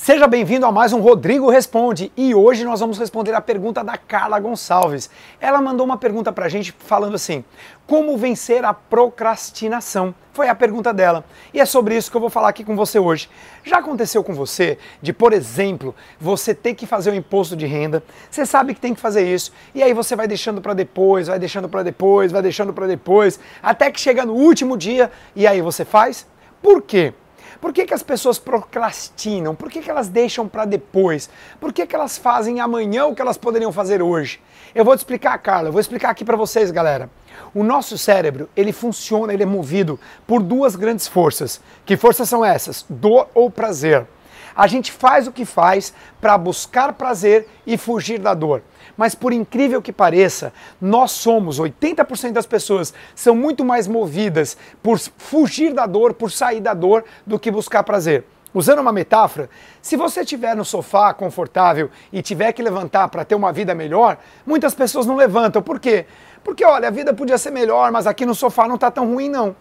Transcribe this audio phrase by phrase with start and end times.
[0.00, 3.98] Seja bem-vindo a mais um Rodrigo Responde e hoje nós vamos responder a pergunta da
[3.98, 5.10] Carla Gonçalves.
[5.40, 7.44] Ela mandou uma pergunta pra gente falando assim:
[7.84, 10.14] Como vencer a procrastinação?
[10.32, 11.24] Foi a pergunta dela.
[11.52, 13.28] E é sobre isso que eu vou falar aqui com você hoje.
[13.64, 18.02] Já aconteceu com você de, por exemplo, você ter que fazer o imposto de renda,
[18.30, 21.40] você sabe que tem que fazer isso, e aí você vai deixando para depois, vai
[21.40, 25.60] deixando para depois, vai deixando para depois, até que chega no último dia e aí
[25.60, 26.24] você faz?
[26.62, 27.12] Por quê?
[27.60, 29.54] Por que, que as pessoas procrastinam?
[29.54, 31.28] Por que, que elas deixam para depois?
[31.60, 34.40] Por que, que elas fazem amanhã o que elas poderiam fazer hoje?
[34.74, 37.10] Eu vou te explicar, Carla, eu vou explicar aqui para vocês, galera.
[37.54, 41.60] O nosso cérebro, ele funciona, ele é movido por duas grandes forças.
[41.84, 42.84] Que forças são essas?
[42.88, 44.06] Dor ou prazer.
[44.58, 48.60] A gente faz o que faz para buscar prazer e fugir da dor.
[48.96, 54.98] Mas por incrível que pareça, nós somos, 80% das pessoas são muito mais movidas por
[54.98, 58.24] fugir da dor, por sair da dor, do que buscar prazer.
[58.52, 59.48] Usando uma metáfora,
[59.80, 64.18] se você estiver no sofá confortável e tiver que levantar para ter uma vida melhor,
[64.44, 65.62] muitas pessoas não levantam.
[65.62, 66.04] Por quê?
[66.42, 69.28] Porque olha, a vida podia ser melhor, mas aqui no sofá não está tão ruim
[69.28, 69.54] não.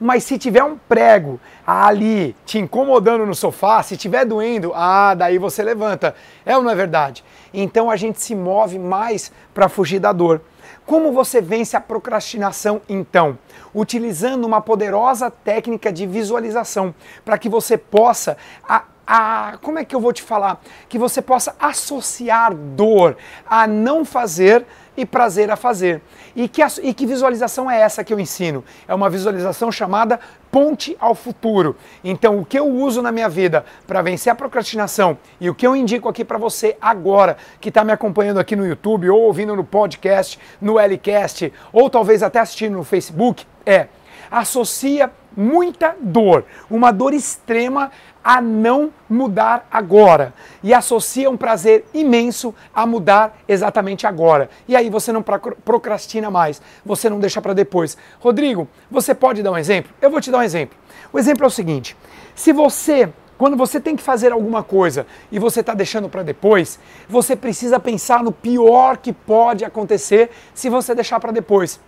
[0.00, 5.38] Mas se tiver um prego ali te incomodando no sofá, se tiver doendo, ah, daí
[5.38, 6.14] você levanta.
[6.44, 7.24] É ou não é verdade?
[7.52, 10.40] Então a gente se move mais para fugir da dor.
[10.84, 13.38] Como você vence a procrastinação então?
[13.74, 18.36] Utilizando uma poderosa técnica de visualização para que você possa
[18.68, 20.60] a, a, como é que eu vou te falar?
[20.88, 26.02] Que você possa associar dor a não fazer e prazer a fazer.
[26.34, 28.64] E que, e que visualização é essa que eu ensino?
[28.86, 31.76] É uma visualização chamada ponte ao futuro.
[32.04, 35.66] Então, o que eu uso na minha vida para vencer a procrastinação e o que
[35.66, 39.56] eu indico aqui para você agora, que está me acompanhando aqui no YouTube ou ouvindo
[39.56, 43.86] no podcast, no Lcast, ou talvez até assistindo no Facebook, é
[44.30, 47.90] associa muita dor, uma dor extrema
[48.22, 54.48] a não mudar agora e associa um prazer imenso a mudar exatamente agora.
[54.68, 57.96] E aí você não procrastina mais, você não deixa para depois.
[58.20, 59.92] Rodrigo, você pode dar um exemplo?
[60.00, 60.78] Eu vou te dar um exemplo.
[61.12, 61.96] O exemplo é o seguinte:
[62.34, 66.78] se você quando você tem que fazer alguma coisa e você está deixando para depois,
[67.08, 71.80] você precisa pensar no pior que pode acontecer se você deixar para depois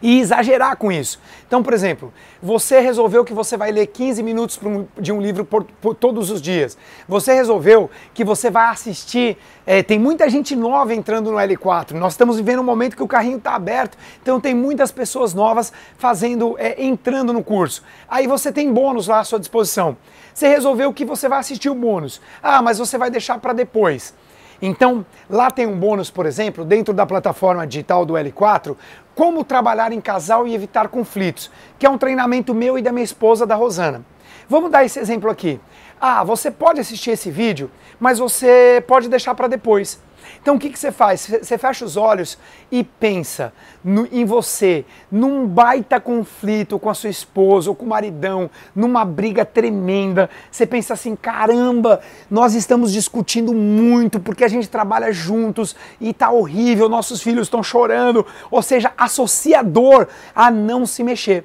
[0.00, 1.20] e exagerar com isso.
[1.46, 2.12] Então, por exemplo,
[2.42, 4.60] você resolveu que você vai ler 15 minutos
[4.98, 6.76] de um livro por, por todos os dias.
[7.08, 9.36] Você resolveu que você vai assistir.
[9.66, 11.92] É, tem muita gente nova entrando no L4.
[11.92, 15.72] Nós estamos vivendo um momento que o carrinho está aberto, então tem muitas pessoas novas
[15.98, 17.82] fazendo, é, entrando no curso.
[18.08, 19.96] Aí você tem bônus lá à sua disposição.
[20.32, 22.20] Você resolveu que você vai assistir o bônus.
[22.42, 24.14] Ah, mas você vai deixar para depois.
[24.60, 28.76] Então, lá tem um bônus, por exemplo, dentro da plataforma digital do L4,
[29.16, 33.02] como trabalhar em casal e evitar conflitos, que é um treinamento meu e da minha
[33.02, 34.04] esposa, da Rosana.
[34.46, 35.58] Vamos dar esse exemplo aqui.
[35.98, 39.98] Ah, você pode assistir esse vídeo, mas você pode deixar para depois.
[40.40, 41.26] Então o que, que você faz?
[41.42, 42.38] Você fecha os olhos
[42.70, 47.88] e pensa no, em você, num baita conflito com a sua esposa ou com o
[47.88, 50.28] maridão, numa briga tremenda.
[50.50, 52.00] Você pensa assim: caramba,
[52.30, 57.62] nós estamos discutindo muito porque a gente trabalha juntos e tá horrível, nossos filhos estão
[57.62, 58.26] chorando.
[58.50, 61.44] Ou seja, associa dor a não se mexer.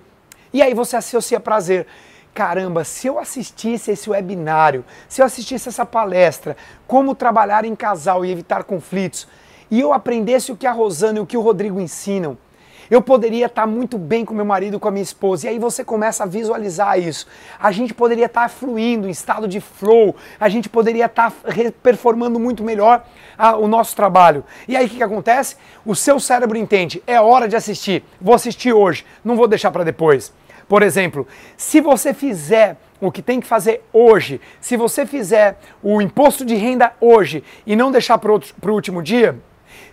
[0.54, 1.88] E aí você associa prazer
[2.34, 6.56] caramba, se eu assistisse esse webinário, se eu assistisse essa palestra,
[6.88, 9.28] como trabalhar em casal e evitar conflitos,
[9.70, 12.38] e eu aprendesse o que a Rosana e o que o Rodrigo ensinam,
[12.92, 15.46] eu poderia estar muito bem com meu marido, com a minha esposa.
[15.46, 17.26] E aí você começa a visualizar isso.
[17.58, 21.32] A gente poderia estar fluindo em estado de flow, a gente poderia estar
[21.82, 23.06] performando muito melhor
[23.38, 24.44] a, o nosso trabalho.
[24.68, 25.56] E aí o que, que acontece?
[25.86, 28.04] O seu cérebro entende, é hora de assistir.
[28.20, 30.34] Vou assistir hoje, não vou deixar para depois.
[30.68, 31.28] Por exemplo,
[31.58, 36.56] se você fizer o que tem que fazer hoje, se você fizer o imposto de
[36.56, 39.36] renda hoje e não deixar para o último dia,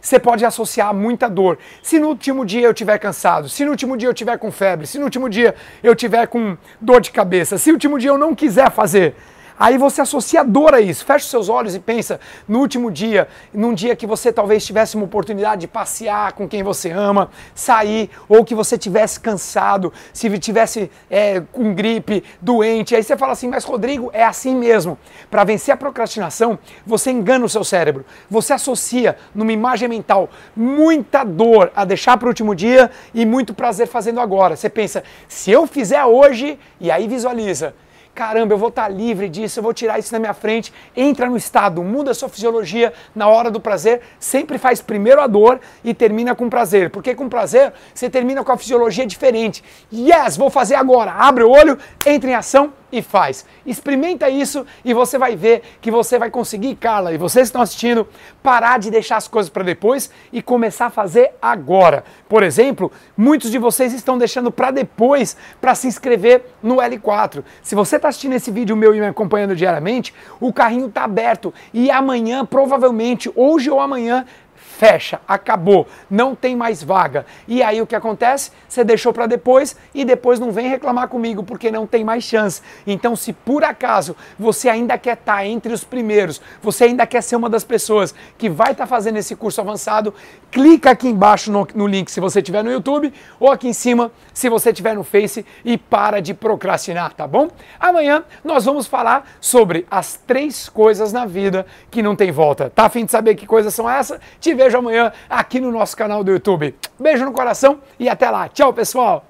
[0.01, 1.59] você pode associar muita dor.
[1.83, 4.87] Se no último dia eu estiver cansado, se no último dia eu estiver com febre,
[4.87, 8.19] se no último dia eu estiver com dor de cabeça, se no último dia eu
[8.19, 9.15] não quiser fazer,
[9.59, 11.05] Aí você associa dor a isso.
[11.05, 14.95] Fecha os seus olhos e pensa no último dia, num dia que você talvez tivesse
[14.95, 20.39] uma oportunidade de passear com quem você ama, sair, ou que você tivesse cansado, se
[20.39, 22.95] tivesse é, com gripe, doente.
[22.95, 24.97] Aí você fala assim, mas Rodrigo, é assim mesmo.
[25.31, 28.05] Para vencer a procrastinação, você engana o seu cérebro.
[28.31, 33.53] Você associa numa imagem mental muita dor a deixar para o último dia e muito
[33.53, 34.55] prazer fazendo agora.
[34.55, 37.75] Você pensa, se eu fizer hoje, e aí visualiza
[38.19, 40.75] caramba, eu vou estar livre disso, eu vou tirar isso na minha frente.
[40.97, 45.29] Entra no estado, muda a sua fisiologia na hora do prazer, sempre faz primeiro a
[45.29, 46.91] dor e termina com prazer.
[46.91, 49.63] Porque com prazer você termina com a fisiologia diferente.
[49.93, 51.13] Yes, vou fazer agora.
[51.13, 53.45] Abre o olho, entra em ação, e faz.
[53.67, 58.07] Experimenta isso e você vai ver que você vai conseguir, Carla, e vocês estão assistindo,
[58.43, 62.05] parar de deixar as coisas para depois e começar a fazer agora.
[62.29, 67.43] Por exemplo, muitos de vocês estão deixando para depois para se inscrever no L4.
[67.63, 71.53] Se você está assistindo esse vídeo meu e me acompanhando diariamente, o carrinho está aberto
[71.73, 74.25] e amanhã, provavelmente, hoje ou amanhã,
[74.59, 77.27] fecha, acabou, não tem mais vaga.
[77.47, 78.51] E aí o que acontece?
[78.69, 82.63] Você deixou para depois e depois não vem reclamar comigo porque não tem mais chance.
[82.87, 87.23] Então, se por acaso você ainda quer estar tá entre os primeiros, você ainda quer
[87.23, 90.15] ser uma das pessoas que vai estar tá fazendo esse curso avançado,
[90.51, 94.11] clica aqui embaixo no, no link se você estiver no YouTube ou aqui em cima
[94.33, 97.49] se você estiver no Face e para de procrastinar, tá bom?
[97.81, 102.71] Amanhã nós vamos falar sobre as três coisas na vida que não tem volta.
[102.71, 104.21] Tá afim de saber que coisas são essas?
[104.49, 106.75] Te vejo amanhã aqui no nosso canal do YouTube.
[106.99, 108.49] Beijo no coração e até lá.
[108.49, 109.28] Tchau, pessoal!